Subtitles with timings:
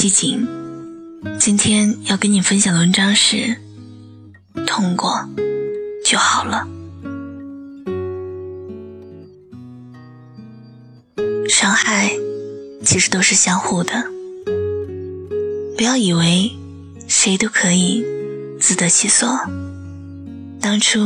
[0.00, 0.48] 是七景，
[1.38, 3.54] 今天要跟你分享的文章是：
[4.66, 5.28] 痛过
[6.02, 6.66] 就好了。
[11.50, 12.10] 伤害
[12.82, 14.06] 其实都是相互的，
[15.76, 16.50] 不要以为
[17.06, 18.02] 谁都可以
[18.58, 19.28] 自得其所。
[20.62, 20.98] 当初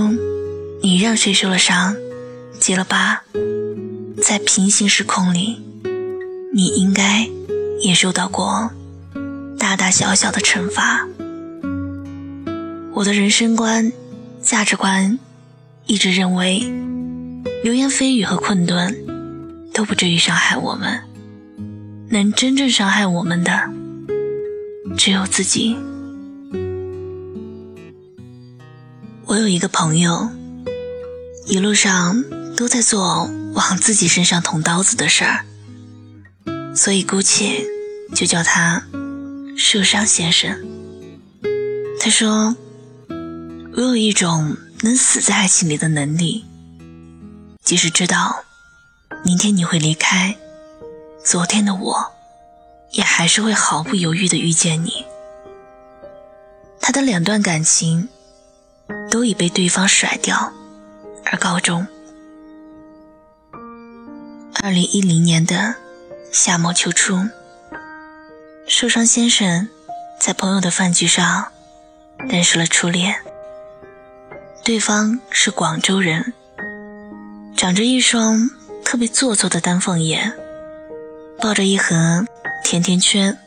[0.83, 1.97] 你让谁受了伤，
[2.61, 3.21] 结了疤，
[4.23, 5.61] 在平行时空里，
[6.55, 7.29] 你应该。
[7.81, 8.71] 也受到过
[9.65, 11.09] 大大小小的惩罚。
[12.93, 13.91] 我的人生观、
[14.43, 15.19] 价值观
[15.87, 16.71] 一直认为，
[17.63, 18.95] 流言蜚语和困顿
[19.73, 21.01] 都不至于伤害我们。
[22.11, 23.71] 能真正伤害我们的，
[24.99, 25.75] 只有自己。
[29.25, 30.29] 我有一个朋友，
[31.47, 32.23] 一路上
[32.55, 35.47] 都在做往自己身上捅刀子的事儿。
[36.77, 37.65] 所以姑且
[38.15, 38.85] 就叫他
[39.57, 40.57] 受伤先生。
[42.01, 42.55] 他说
[43.77, 46.45] ：“我有一种能死在爱情里的能力，
[47.63, 48.45] 即使知道
[49.25, 50.37] 明天你会离开，
[51.25, 52.13] 昨天的我
[52.93, 55.05] 也还是会毫不犹豫地遇见你。”
[56.81, 58.09] 他的两段感情
[59.11, 60.53] 都已被对方甩掉
[61.25, 61.87] 而告终。
[64.63, 65.77] 二零一零年的。
[66.33, 67.17] 夏末秋初，
[68.67, 69.69] 受伤先生
[70.19, 71.53] 在朋友的饭局上
[72.31, 73.15] 认识了初恋。
[74.65, 76.33] 对方是广州人，
[77.55, 78.49] 长着一双
[78.83, 80.33] 特别做作的丹凤眼，
[81.39, 82.25] 抱着一盒
[82.63, 83.39] 甜甜圈，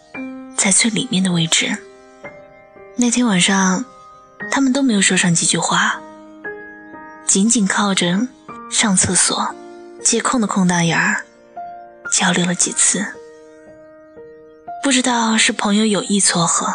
[0.56, 1.76] 在最里面的位置。
[2.95, 3.84] 那天晚上，
[4.52, 6.00] 他们都没有说上几句话，
[7.26, 8.28] 紧紧靠着
[8.72, 9.55] 上厕所
[10.04, 11.23] 借空的空大眼儿。
[12.14, 13.05] 交流了几次，
[14.87, 16.73] 不知道是朋友有意撮合，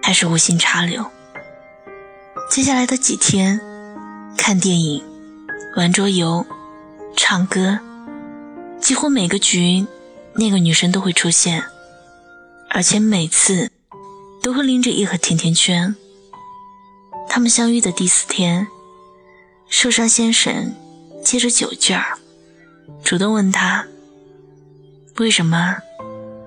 [0.00, 1.04] 还是无心插柳。
[2.48, 3.60] 接下来的几天，
[4.38, 5.02] 看电影、
[5.76, 6.46] 玩桌游、
[7.16, 7.80] 唱歌，
[8.80, 9.84] 几乎每个局，
[10.34, 11.64] 那个女生都会出现，
[12.70, 13.68] 而且每次
[14.40, 15.92] 都会拎着一盒甜甜圈。
[17.28, 18.68] 他们相遇的第四天，
[19.68, 20.72] 受伤先生
[21.24, 22.16] 借着酒劲儿，
[23.02, 23.84] 主动问他。
[25.16, 25.78] 为什么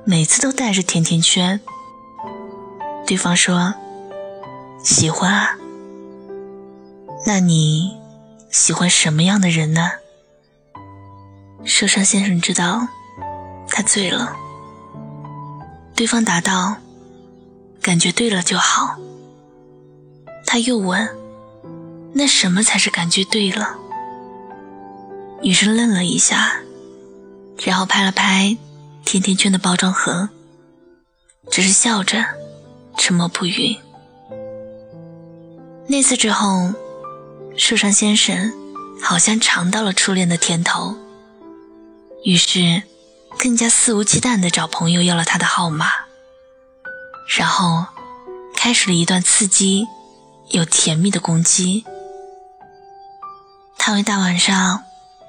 [0.10, 1.60] 每次都带着甜甜圈？
[3.06, 3.74] 对方说
[4.82, 5.58] ：“喜欢啊。”
[7.28, 7.98] 那你
[8.50, 9.92] 喜欢什么样的人呢？
[11.66, 12.88] 受伤先生知道
[13.68, 14.34] 他醉了。
[15.94, 16.78] 对方答道
[17.84, 18.96] ：“感觉对了就好。”
[20.48, 21.06] 他又问
[22.16, 23.76] ：“那什么才是感觉对了？”
[25.44, 26.62] 女生愣了一下。
[27.66, 28.56] 然后拍了拍
[29.08, 30.28] 甜甜圈的包装盒，
[31.50, 32.26] 只是笑着，
[32.98, 33.78] 沉默不语。
[35.88, 36.74] 那次之后，
[37.56, 38.52] 树上先生
[39.02, 40.94] 好像尝到了初恋的甜头，
[42.26, 42.84] 于是
[43.40, 45.86] 更加肆无忌惮地找朋友要了他的号码，
[47.38, 47.86] 然后
[48.54, 49.88] 开始了一段刺激
[50.50, 51.86] 又甜蜜的攻击。
[53.78, 54.84] 他会大晚上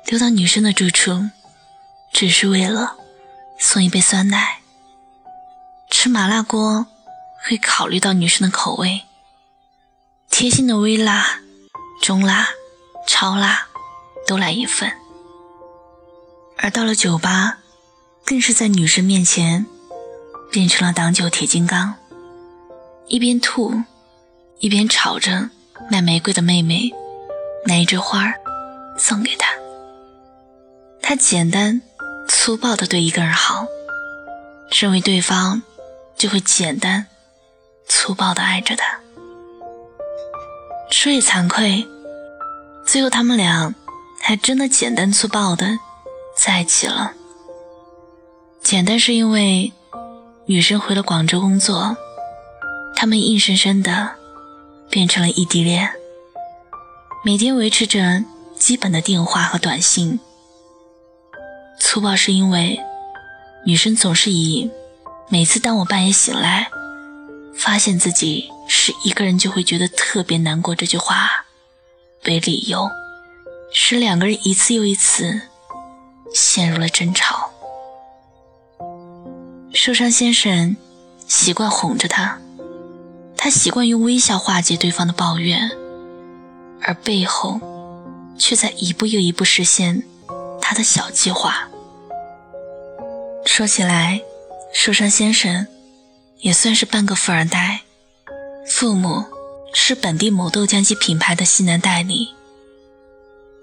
[0.07, 1.31] 溜到女生的住处。
[2.11, 2.97] 只是为了
[3.59, 4.61] 送一杯酸奶。
[5.91, 6.87] 吃麻辣锅
[7.43, 9.03] 会考虑到女生的口味，
[10.31, 11.41] 贴心的微辣、
[12.01, 12.49] 中辣、
[13.07, 13.67] 超辣
[14.27, 14.93] 都来一份。
[16.57, 17.59] 而到了酒吧，
[18.25, 19.67] 更是在女生面前
[20.53, 21.95] 变成了挡酒铁金刚，
[23.07, 23.83] 一边吐
[24.59, 25.51] 一边吵着
[25.91, 26.93] 卖玫瑰的妹妹
[27.67, 28.33] 拿一枝花
[28.97, 29.49] 送给他。
[31.03, 31.81] 他简单。
[32.29, 33.67] 粗暴的对一个人好，
[34.71, 35.63] 认为对方
[36.17, 37.07] 就会简单、
[37.89, 39.01] 粗暴的爱着他。
[40.91, 41.87] 说也惭愧，
[42.87, 43.75] 最后他们俩
[44.21, 45.79] 还真的简单粗暴的
[46.37, 47.13] 在一起了。
[48.63, 49.73] 简单是因为
[50.47, 51.97] 女生回了广州工作，
[52.95, 54.11] 他们硬生生的
[54.91, 55.91] 变成了异地恋，
[57.25, 58.23] 每天维持着
[58.59, 60.21] 基本的电话和短信。
[61.81, 62.79] 粗暴是因为
[63.65, 64.71] 女生总是以
[65.29, 66.71] 每次当我半夜醒来，
[67.57, 71.47] 发现自己是一个人就会觉得特别难过这句话
[72.25, 72.89] 为理由，
[73.73, 75.41] 使两个人一次又一次
[76.35, 77.51] 陷入了争吵。
[79.73, 80.77] 受伤先生
[81.27, 82.39] 习惯哄着她，
[83.37, 85.71] 他习惯用微笑化解对方的抱怨，
[86.83, 87.61] 而背后
[88.39, 90.03] 却在一步又一步实现
[90.61, 91.68] 他的小计划。
[93.59, 94.23] 说起来，
[94.73, 95.67] 寿山先生
[96.39, 97.81] 也算是半个富二代，
[98.65, 99.25] 父母
[99.75, 102.29] 是本地某豆浆机品牌的西南代理，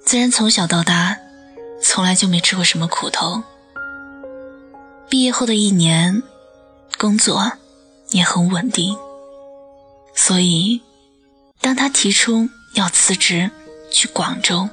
[0.06, 1.16] 自然从小到大
[1.82, 3.42] 从来就没吃过什么苦头。
[5.08, 6.22] 毕业后的一年，
[6.98, 7.54] 工作
[8.10, 8.98] 也很稳定，
[10.14, 10.82] 所以
[11.62, 13.50] 当他提出要辞职
[13.90, 14.68] 去广州，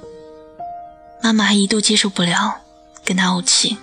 [1.22, 2.56] 妈妈还一度接受不了，
[3.04, 3.78] 跟他怄气。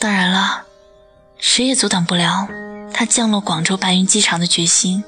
[0.00, 0.64] 当然了，
[1.38, 2.48] 谁也阻挡不了
[2.92, 5.04] 他降落广州白云机场的决心。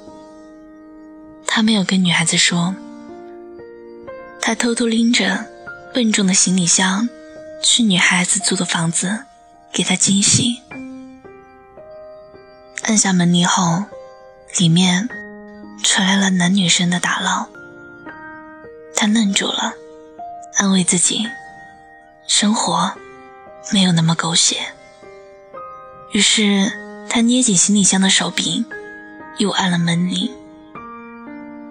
[1.47, 2.75] 他没有跟女孩子说，
[4.41, 5.47] 他偷偷拎着
[5.93, 7.09] 笨重的行李箱
[7.63, 9.25] 去女孩子租的房子。
[9.73, 10.61] 给她惊喜。
[12.83, 13.83] 按下门铃后，
[14.59, 15.09] 里面
[15.83, 17.49] 传来了男女生的打闹。
[18.95, 19.73] 他愣住了，
[20.57, 21.27] 安慰自己，
[22.29, 22.93] 生活
[23.73, 24.59] 没有那么狗血。
[26.13, 26.71] 于是
[27.09, 28.65] 他捏紧行李箱的手柄，
[29.39, 30.31] 又按了门铃，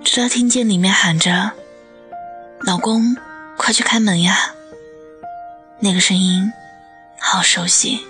[0.03, 1.51] 直到听见里面喊着
[2.65, 3.15] ：“老公，
[3.57, 4.53] 快去开门呀！”
[5.79, 6.51] 那个声音。
[7.23, 8.03] 好熟悉，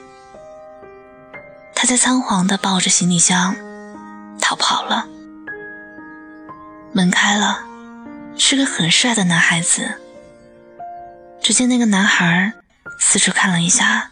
[1.76, 3.54] 他在仓皇地抱着行李箱
[4.40, 5.06] 逃跑了。
[6.94, 7.60] 门开了，
[8.38, 9.96] 是个很帅的男孩子。
[11.42, 12.54] 只见那个男孩
[12.98, 14.10] 四处看了一下，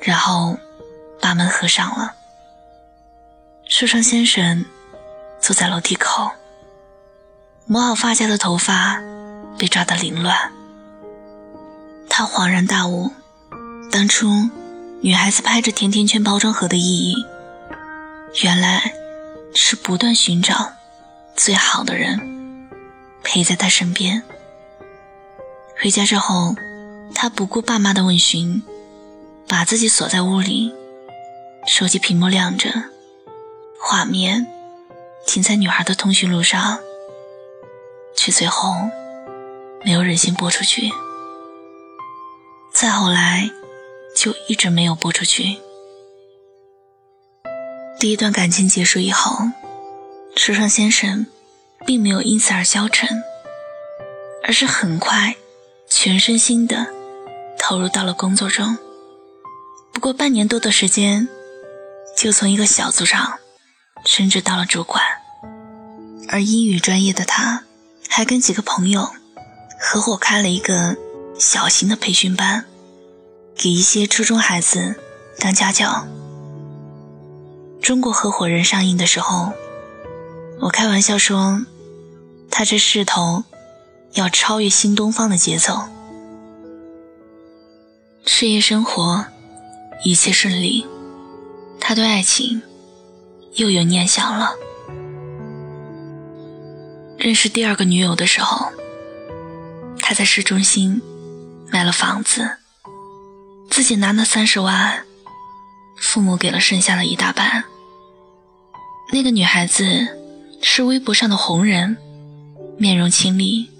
[0.00, 0.56] 然后
[1.20, 2.14] 把门合上了。
[3.68, 4.64] 受伤先生
[5.40, 6.30] 坐在楼梯口，
[7.66, 9.00] 抹好发夹的头发
[9.58, 10.52] 被抓得凌乱。
[12.08, 13.10] 他恍然大悟。
[13.90, 14.28] 当初，
[15.00, 17.24] 女孩子拍着甜甜圈包装盒的意义，
[18.42, 18.92] 原来
[19.54, 20.72] 是不断寻找
[21.34, 22.68] 最好的人
[23.22, 24.22] 陪在她身边。
[25.80, 26.54] 回家之后，
[27.14, 28.62] 他不顾爸妈的问询，
[29.48, 30.74] 把自己锁在屋里，
[31.66, 32.70] 手机屏幕亮着，
[33.78, 34.46] 画面
[35.26, 36.78] 停在女孩的通讯录上，
[38.16, 38.74] 却最后
[39.84, 40.90] 没有忍心播出去。
[42.72, 43.50] 再后来。
[44.16, 45.58] 就一直没有播出去。
[48.00, 49.44] 第一段感情结束以后，
[50.34, 51.26] 书上先生
[51.84, 53.22] 并没有因此而消沉，
[54.42, 55.36] 而是很快
[55.86, 56.86] 全身心的
[57.58, 58.78] 投入到了工作中。
[59.92, 61.28] 不过半年多的时间，
[62.16, 63.38] 就从一个小组长
[64.04, 65.02] 升职到了主管。
[66.28, 67.62] 而英语专业的他，
[68.08, 69.08] 还跟几个朋友
[69.78, 70.96] 合伙开了一个
[71.38, 72.64] 小型的培训班。
[73.58, 74.96] 给一些初中孩子
[75.38, 76.06] 当家教。
[77.80, 79.52] 中国合伙人上映的时候，
[80.60, 81.64] 我开玩笑说，
[82.50, 83.44] 他这势头
[84.12, 85.88] 要超越新东方的节奏。
[88.26, 89.24] 事业生活
[90.04, 90.86] 一切顺利，
[91.88, 92.60] 他对爱情
[93.54, 94.50] 又有念想了。
[97.16, 98.72] 认识第二个女友的时候，
[100.00, 101.00] 他在市中心
[101.70, 102.50] 买了房子。
[103.70, 105.04] 自己拿了三十万，
[105.96, 107.62] 父母给了剩下的一大半。
[109.12, 110.08] 那个女孩子
[110.60, 111.96] 是微博上的红人，
[112.76, 113.70] 面容清丽，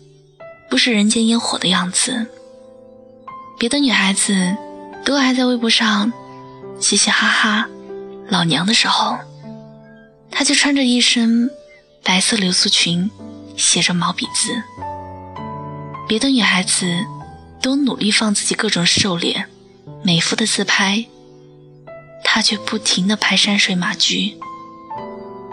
[0.70, 2.25] 不是人间烟火的样子。
[3.58, 4.56] 别的女孩子
[5.04, 6.12] 都还在微博上
[6.78, 7.68] 嘻嘻哈哈、
[8.28, 9.16] 老娘的时候，
[10.30, 11.50] 她就穿着一身
[12.02, 13.11] 白色流苏裙，
[13.56, 14.62] 写着毛笔字。
[16.09, 16.87] 别的女孩子
[17.61, 19.49] 都努力放自己各种瘦脸。
[20.02, 21.04] 美肤的自拍，
[22.23, 24.37] 他却不停的拍山水马驹。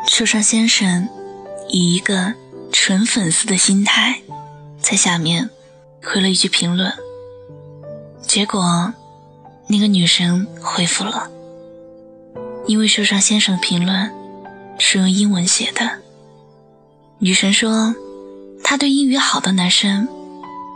[0.07, 1.07] 受伤先生
[1.69, 2.33] 以一个
[2.71, 4.21] 纯粉丝的心态，
[4.79, 5.49] 在下面
[6.03, 6.93] 回了一句评论。
[8.21, 8.93] 结果，
[9.67, 11.29] 那个女生回复了，
[12.67, 14.11] 因为受伤先生的评论
[14.79, 15.99] 是用英文写的。
[17.19, 17.95] 女神说，
[18.63, 20.07] 她对英语好的男生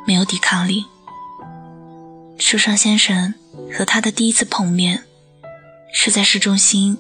[0.06, 0.86] 没有抵抗力。
[2.38, 3.34] 受伤先生。
[3.74, 5.04] 和他的第一次碰面，
[5.92, 6.98] 是在市中心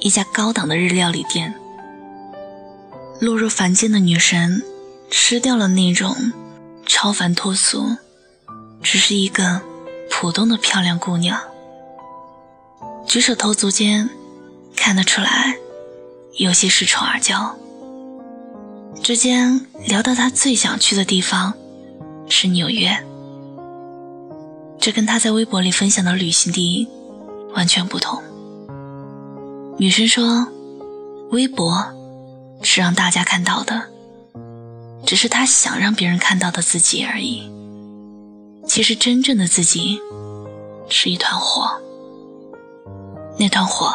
[0.00, 1.54] 一家高档的日料理店。
[3.20, 4.62] 落入凡间的女神，
[5.10, 6.32] 吃掉了那种
[6.86, 7.96] 超凡脱俗，
[8.82, 9.60] 只是一个
[10.10, 11.40] 普通的漂亮姑娘。
[13.06, 14.08] 举手投足间，
[14.78, 15.56] 看得出来
[16.34, 17.52] 有些恃宠而骄。
[19.02, 21.52] 之间聊到他最想去的地方
[22.28, 22.96] 是纽约。
[24.80, 26.88] 这跟他在微博里分享的旅行地
[27.54, 28.22] 完全不同。
[29.78, 30.46] 女生说
[31.30, 31.84] ：“微博
[32.62, 33.82] 是让大家看到的，
[35.04, 37.50] 只是他想让别人看到的自己而已。
[38.66, 40.00] 其实真正的自己
[40.88, 41.68] 是一团火。”
[43.38, 43.92] 那团火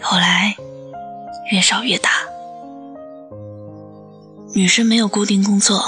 [0.00, 0.56] 后来
[1.52, 2.10] 越烧越大。
[4.54, 5.84] 女生没有固定工作，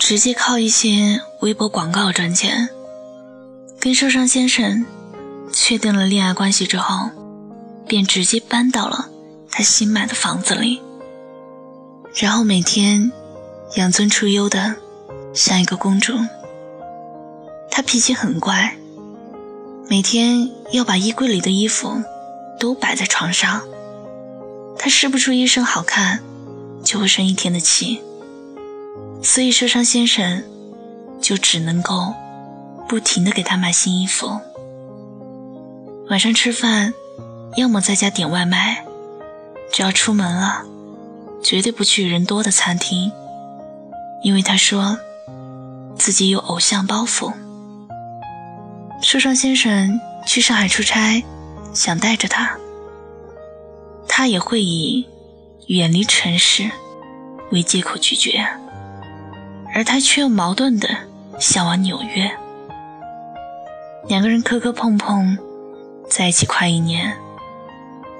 [0.00, 2.68] 直接靠一些微博广告赚钱。
[3.78, 4.84] 跟受伤先生
[5.52, 7.10] 确定了恋爱关系之后，
[7.86, 9.08] 便直接搬到了
[9.50, 10.80] 他新买的房子里，
[12.14, 13.12] 然后每天
[13.76, 14.74] 养尊处优的
[15.34, 16.14] 像一个公主。
[17.70, 18.76] 她脾气很怪，
[19.88, 22.02] 每天要把衣柜里的衣服
[22.58, 23.62] 都摆在床上。
[24.78, 26.20] 她试不出一身好看。
[26.84, 28.02] 就会生一天的气，
[29.22, 30.44] 所以受伤先生
[31.18, 32.12] 就只能够
[32.86, 34.38] 不停的给他买新衣服。
[36.10, 36.92] 晚上吃饭，
[37.56, 38.84] 要么在家点外卖，
[39.72, 40.62] 只要出门了，
[41.42, 43.10] 绝对不去人多的餐厅，
[44.22, 44.98] 因为他说
[45.98, 47.32] 自己有偶像包袱。
[49.00, 51.24] 受伤先生去上海出差，
[51.74, 52.56] 想带着他，
[54.08, 55.06] 他也会以。
[55.68, 56.70] 远离城市
[57.50, 58.46] 为借口拒绝，
[59.74, 60.86] 而他却又矛盾的
[61.40, 62.30] 向往纽约。
[64.06, 65.38] 两个人磕磕碰碰，
[66.10, 67.16] 在一起快一年。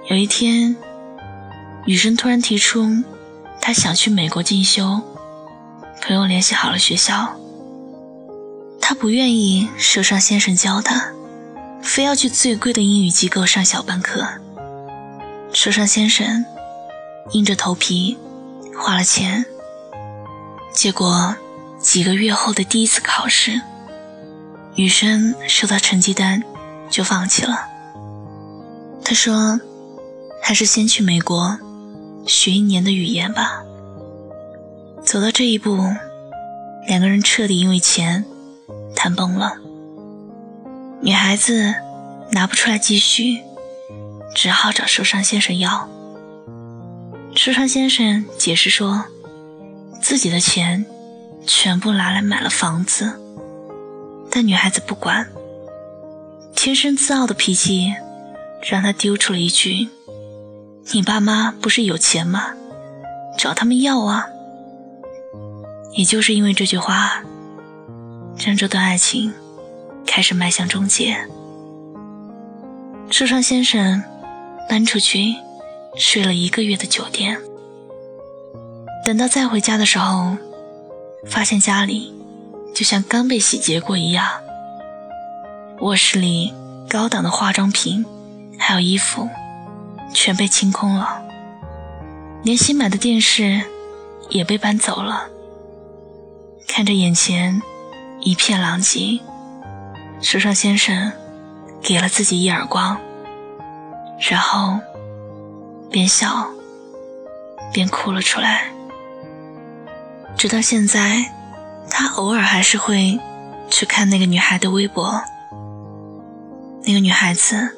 [0.08, 0.74] 有一天，
[1.84, 3.04] 女生突然提出
[3.60, 5.02] 她想去美国进修，
[6.00, 7.36] 朋友联系好了学校。
[8.80, 11.12] 她不愿意受伤先生教她，
[11.94, 14.26] 非要去最贵的英语机构上小班课。
[15.52, 16.44] 受伤先生。
[17.30, 18.18] 硬着头皮
[18.76, 19.46] 花了钱，
[20.72, 21.34] 结果
[21.80, 23.62] 几个月后的第一次考试，
[24.74, 26.42] 女生收到成绩单
[26.90, 27.66] 就放弃了。
[29.02, 29.58] 他说
[30.42, 31.56] ：“还是先去美国
[32.26, 33.62] 学一年的语言吧。”
[35.02, 35.78] 走到这一步，
[36.88, 38.24] 两个人彻底因为钱
[38.94, 39.63] 谈崩了。
[41.04, 41.74] 女孩子
[42.32, 43.38] 拿不出来积蓄，
[44.34, 45.86] 只好找受伤先生要。
[47.36, 49.04] 受伤先生解释说，
[50.00, 50.86] 自己的钱
[51.46, 53.20] 全部拿来买了房子，
[54.30, 55.28] 但女孩子不管，
[56.56, 57.92] 天生自傲的脾气
[58.62, 59.86] 让他丢出了一句
[60.94, 62.54] ：“你爸妈不是有钱吗？
[63.36, 64.24] 找他们要啊。”
[65.92, 67.22] 也就是因为这句话，
[68.42, 69.30] 让这段爱情
[70.14, 71.16] 开始迈向终结。
[73.10, 74.00] 受伤先生
[74.68, 75.34] 搬出去。
[75.96, 77.38] 睡了一个月的酒店，
[79.04, 80.36] 等到再回家的时候，
[81.24, 82.12] 发现家里
[82.74, 84.28] 就像刚被洗劫过一样。
[85.80, 86.52] 卧室里
[86.88, 88.04] 高档的化妆品
[88.58, 89.28] 还有衣服
[90.12, 91.22] 全被清空了，
[92.42, 93.62] 连新买的电视
[94.30, 95.28] 也被搬走了。
[96.66, 97.62] 看着眼前
[98.20, 99.20] 一片狼藉，
[100.24, 101.12] 时尚先生
[101.82, 102.98] 给了自己一耳光，
[104.30, 104.80] 然后。
[105.90, 106.44] 边笑
[107.72, 108.64] 边哭了出来。
[110.36, 111.24] 直到现在，
[111.88, 113.20] 他偶尔还是会
[113.70, 115.22] 去看那个女孩的微博。
[116.84, 117.76] 那个女孩子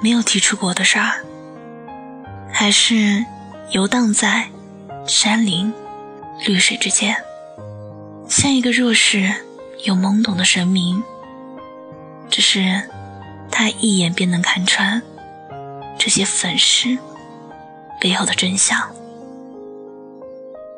[0.00, 1.24] 没有提出过的事儿，
[2.52, 3.24] 还是
[3.70, 4.46] 游荡在
[5.08, 5.74] 山林
[6.46, 7.16] 绿水之间，
[8.28, 9.34] 像一个弱势
[9.82, 11.02] 又懵懂的神明。
[12.34, 12.82] 只是
[13.48, 15.00] 他一眼便能看穿
[15.96, 16.98] 这些粉饰。
[18.00, 18.76] 背后的真相。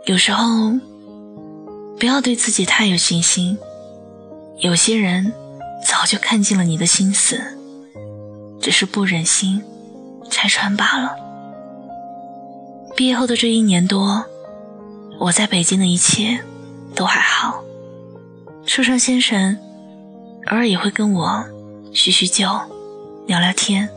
[0.04, 0.74] 有时候，
[1.98, 3.56] 不要对自己太有信心。
[4.58, 5.32] 有些人
[5.82, 7.40] 早就看尽了你的心思，
[8.60, 9.64] 只是不忍心
[10.30, 11.16] 拆穿罢了。
[12.94, 14.26] 毕业后的这一年多，
[15.18, 16.38] 我在北京的一切
[16.94, 17.64] 都还好。
[18.66, 19.58] 树上先生
[20.50, 21.44] 偶尔也会跟我
[21.92, 22.48] 叙叙旧，
[23.26, 23.88] 聊聊天。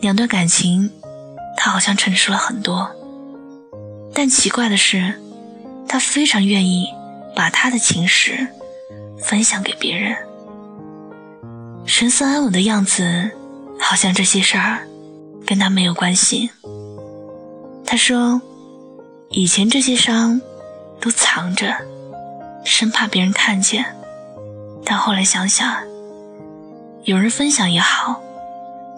[0.00, 0.90] 两段感情。
[1.58, 2.88] 他好像成熟了很多，
[4.12, 5.14] 但奇怪的是，
[5.88, 6.86] 他非常愿意
[7.34, 8.46] 把他的情史
[9.18, 10.14] 分享给别人，
[11.86, 13.30] 神色安稳的样子，
[13.80, 14.86] 好像这些事儿
[15.46, 16.50] 跟他没有关系。
[17.86, 18.40] 他说，
[19.30, 20.38] 以前这些伤
[21.00, 21.74] 都藏着，
[22.66, 23.95] 生怕别人看见，
[24.88, 25.82] 但后来想想，
[27.02, 28.22] 有人分享也好，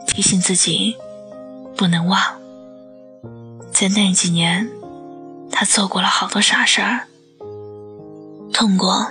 [0.06, 0.94] 提醒自己
[1.76, 2.20] 不能忘。
[3.72, 4.68] 在那几年，
[5.50, 7.06] 他做过了好多傻事儿。
[8.52, 9.10] 痛过，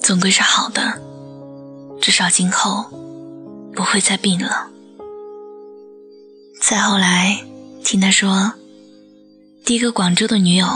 [0.00, 1.00] 总归是好的，
[2.00, 2.84] 至少今后
[3.74, 4.68] 不会再病了。
[6.60, 7.42] 再后来，
[7.82, 8.52] 听他说，
[9.64, 10.66] 第一个广州的女友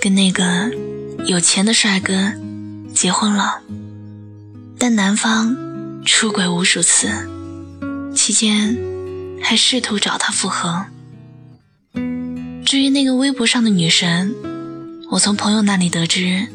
[0.00, 0.70] 跟那个
[1.26, 2.32] 有钱的帅哥
[2.94, 3.60] 结婚了，
[4.84, 5.56] 但男方
[6.04, 7.08] 出轨无数次，
[8.16, 8.76] 期间
[9.40, 10.86] 还试图找他复合。
[12.64, 14.34] 至于那个微博上的女神，
[15.08, 16.48] 我从朋友那里得知，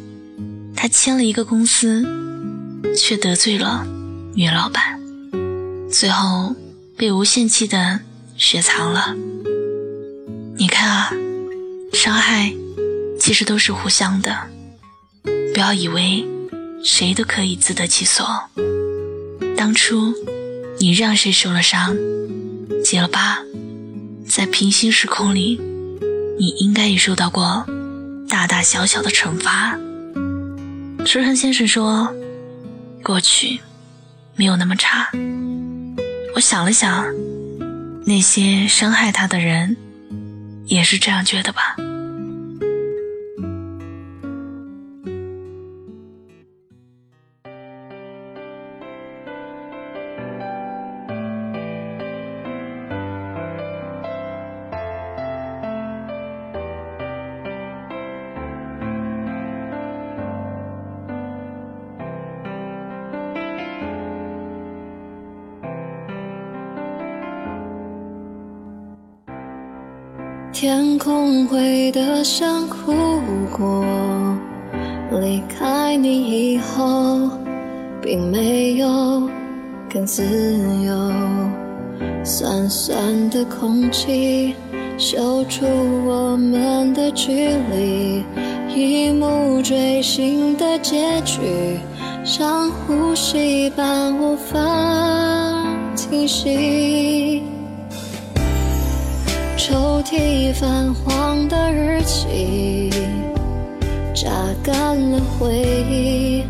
[0.76, 2.06] 她签了一个公司，
[2.98, 3.88] 却得罪了
[4.36, 5.00] 女老板，
[5.90, 6.54] 最后
[6.98, 8.02] 被无限期的
[8.36, 9.16] 雪藏了。
[10.58, 11.14] 你看啊，
[11.94, 12.54] 伤害
[13.22, 14.36] 其实都是互相的，
[15.54, 16.28] 不要以为
[16.84, 18.26] 谁都可以自得其所。
[19.56, 20.14] 当初
[20.80, 21.96] 你让谁受了伤，
[22.84, 23.40] 结了疤，
[24.28, 25.60] 在平行时空里，
[26.40, 27.66] 你应该也受到过
[28.30, 29.78] 大大小小的惩罚。
[31.06, 32.14] 书生先生说，
[33.04, 33.60] 过去
[34.36, 35.10] 没有那么差。
[36.36, 37.06] 我想了想，
[38.06, 39.78] 那些伤害他的人。
[40.68, 41.78] 也是这样觉得吧。
[72.28, 72.94] 想哭
[73.58, 73.86] 过，
[75.22, 77.30] 离开你以后，
[78.02, 79.30] 并没有
[79.90, 80.24] 更自
[80.86, 81.14] 由。
[82.26, 84.54] 酸酸的空气
[84.98, 85.66] 嗅出
[86.06, 88.26] 我们的距离，
[88.76, 91.80] 一幕锥心的结局，
[92.26, 94.60] 像呼吸般无法
[95.96, 97.42] 停息。
[99.68, 102.90] 抽屉泛黄的日记，
[104.16, 104.32] 榨
[104.64, 105.58] 干了回
[105.90, 106.46] 忆。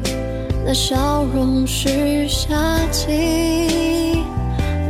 [0.64, 2.54] 那笑容是夏
[2.92, 3.08] 季，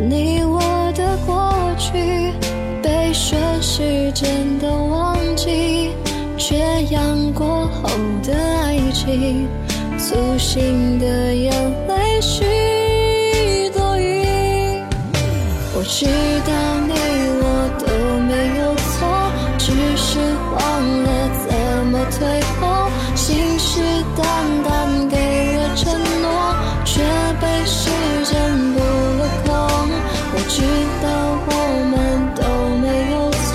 [0.09, 0.59] 你我
[0.93, 2.33] 的过去
[2.83, 5.91] 被顺时针的忘记，
[6.37, 7.89] 缺氧过后
[8.23, 9.47] 的爱情，
[9.97, 11.53] 粗心的眼
[11.87, 14.21] 泪许多余。
[15.73, 16.05] 我知
[16.45, 16.51] 道
[24.17, 24.25] 誓旦
[24.65, 25.15] 旦给
[25.57, 26.25] 了承诺，
[26.83, 27.03] 却
[27.39, 27.91] 被时
[28.25, 28.33] 间
[28.73, 29.47] 补了空。
[30.33, 30.55] 我知
[31.03, 31.05] 道
[31.45, 31.51] 我
[31.91, 31.95] 们
[32.33, 32.41] 都
[32.81, 33.45] 没有错，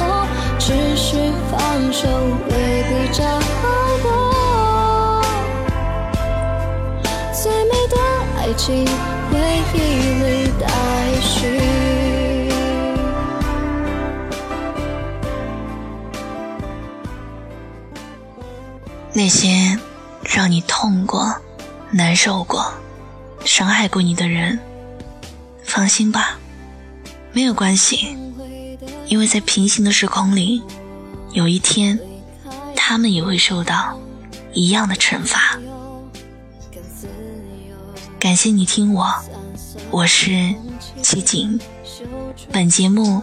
[0.61, 0.65] 只
[0.97, 1.09] 是
[1.51, 1.59] 放
[1.93, 2.07] 手
[2.49, 2.51] 未
[2.85, 3.61] 必真好
[4.05, 4.07] 过。
[7.33, 7.97] 最美的
[8.39, 8.87] 爱情，
[9.33, 9.35] 回
[9.75, 9.77] 忆
[10.23, 10.25] 里
[10.61, 10.65] 待
[11.21, 11.59] 续。
[19.13, 19.77] 那些
[20.35, 21.37] 让你痛过、
[21.91, 22.73] 难受过、
[23.45, 24.59] 伤害过你的人，
[25.63, 26.39] 放心吧，
[27.33, 28.17] 没有关系，
[29.09, 30.63] 因为在平行的时空里，
[31.33, 32.01] 有一天，
[32.75, 33.99] 他们也会受到
[34.55, 35.59] 一样的惩罚。
[38.19, 39.15] 感谢你听我，
[39.91, 40.55] 我是
[41.03, 41.61] 齐景，
[42.51, 43.23] 本节目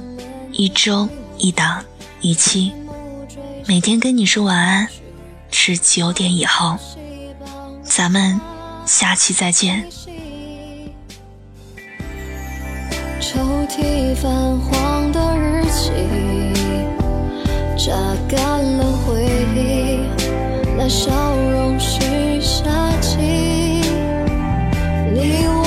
[0.52, 1.84] 一周一档
[2.22, 2.72] 一期，
[3.66, 4.88] 每天跟你说晚安。
[5.52, 6.78] 是九点以后，
[7.90, 8.40] 咱们
[8.86, 9.84] 下期再见。
[13.20, 15.92] 抽屉泛黄的日记，
[17.76, 17.92] 榨
[18.30, 19.26] 干了回
[19.56, 20.00] 忆，
[20.78, 22.70] 那笑容是夏
[23.02, 23.18] 季。
[25.14, 25.59] 你。